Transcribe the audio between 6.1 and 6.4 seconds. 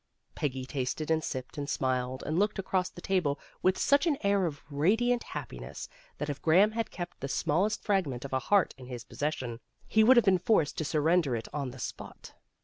that